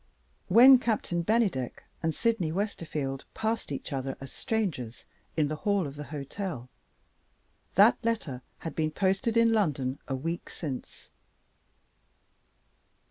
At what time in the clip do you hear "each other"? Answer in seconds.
3.71-4.17